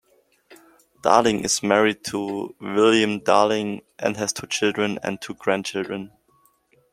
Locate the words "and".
3.99-4.17, 5.03-5.21